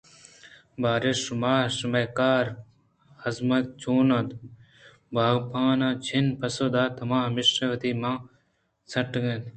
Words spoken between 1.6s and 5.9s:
ءُ شمئے کار ءُ ہزمت چون اَنت؟ باغپان